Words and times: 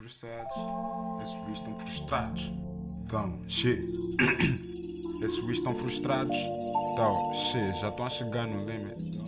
frustrados. 0.00 0.54
Esses 1.20 1.34
bichos 1.34 1.58
estão 1.58 1.78
frustrados. 1.80 2.52
Então, 3.04 3.38
shit. 3.48 3.80
Esses 5.24 5.40
bichos 5.40 5.58
estão 5.58 5.74
frustrados. 5.74 6.36
Então, 6.92 7.34
shit, 7.34 7.80
já 7.80 7.88
estão 7.88 8.06
a 8.06 8.10
chegar 8.10 8.46
no 8.46 8.58
limite. 8.58 9.18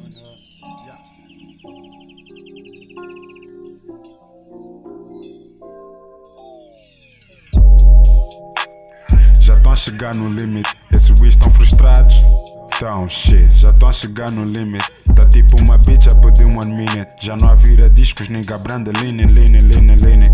Já 9.40 9.56
estão 9.56 9.72
a 9.72 9.76
chegar 9.76 10.14
no 10.14 10.32
limite. 10.34 10.70
Esses 10.92 11.10
bichos 11.10 11.32
estão 11.32 11.50
frustrados. 11.50 12.49
Então, 12.82 13.06
shit, 13.10 13.58
já 13.58 13.72
estão 13.72 13.90
a 13.90 13.92
chegar 13.92 14.30
no 14.30 14.42
limite. 14.42 14.90
Tá 15.14 15.26
tipo 15.26 15.60
uma 15.60 15.76
bitch 15.76 16.06
a 16.10 16.14
pedir 16.14 16.46
one 16.46 16.72
minute. 16.72 17.10
Já 17.20 17.36
não 17.36 17.50
há 17.50 17.54
vira 17.54 17.90
discos, 17.90 18.30
nigga 18.30 18.56
branda, 18.56 18.90
leaning, 19.02 19.26
leaning, 19.26 19.58
leaning, 19.66 19.96
leaning. 20.02 20.32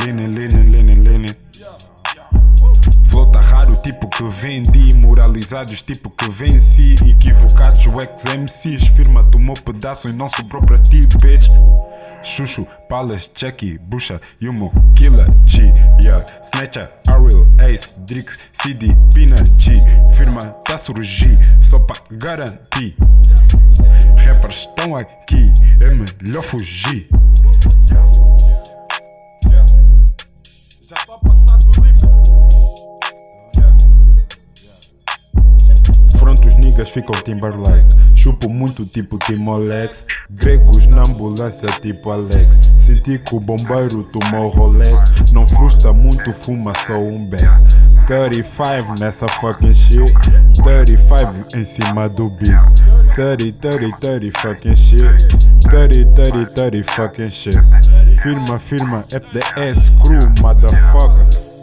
Leaning, 0.00 0.26
leaning, 0.28 0.70
leaning, 0.70 1.02
leaning. 1.02 1.36
Flow 3.08 3.30
raro, 3.30 3.76
tipo 3.82 4.08
que 4.08 4.22
vendi. 4.22 4.96
Moralizados, 4.96 5.82
tipo 5.82 6.08
que 6.08 6.30
venci. 6.30 6.94
Equivocados, 7.10 7.84
o 7.84 8.00
ex-MCs. 8.00 8.88
Firma 8.96 9.22
tomou 9.24 9.54
pedaço 9.62 10.08
e 10.08 10.12
não 10.12 10.30
sobrou 10.30 10.62
pra 10.62 10.78
ti, 10.78 11.00
bitch. 11.20 11.50
Xuxo, 12.26 12.66
Palace, 12.88 13.30
Chucky, 13.34 13.78
Bucha, 13.78 14.20
Yumo, 14.40 14.72
Killer, 14.96 15.30
G, 15.44 15.72
yeah, 16.02 16.24
Snatcher, 16.42 16.90
Ace, 17.60 17.94
Drix, 18.06 18.40
CD, 18.52 18.88
Pina, 19.14 19.36
G, 19.58 19.82
firma 20.14 20.42
tá 20.64 20.76
surgir, 20.76 21.38
só 21.62 21.78
pra 21.78 21.96
garantir. 22.12 22.96
Rappers 24.26 24.56
estão 24.56 24.96
aqui, 24.96 25.52
é 25.80 25.90
melhor 25.90 26.42
fugir. 26.42 27.08
Já 30.88 30.96
tô 31.04 31.12
a 31.14 31.18
passar 31.18 31.58
do 31.58 31.82
limite. 31.82 32.06
Front 36.18 36.46
os 36.46 36.54
niggas 36.54 36.90
ficam 36.90 37.14
Timberlake 37.22 37.96
Chupo 38.14 38.48
muito 38.48 38.84
tipo 38.86 39.18
Timolex 39.18 40.06
Gregos 40.30 40.86
na 40.86 41.02
ambulância 41.02 41.68
tipo 41.80 42.10
Alex 42.10 42.75
Senti 42.86 43.18
que 43.18 43.34
o 43.34 43.40
bombeiro 43.40 44.04
tomou 44.04 44.48
Rolex 44.48 45.12
Não 45.32 45.48
frustra 45.48 45.92
muito, 45.92 46.32
fuma 46.32 46.72
só 46.86 46.96
um 46.96 47.26
beck 47.26 47.42
35 48.06 49.00
nessa 49.00 49.26
fucking 49.26 49.74
shit. 49.74 50.12
35 50.62 51.58
em 51.58 51.64
cima 51.64 52.08
do 52.08 52.30
beat. 52.30 52.54
30, 53.16 53.68
30, 53.70 53.96
30 53.98 54.38
fucking 54.38 54.76
shit. 54.76 55.02
30, 55.68 56.12
30, 56.12 56.46
30 56.54 56.92
fucking 56.92 57.30
shit. 57.30 57.58
Firma, 58.22 58.60
firma, 58.60 59.04
FDS 59.10 59.90
crew, 60.04 60.20
motherfuckers 60.40 61.55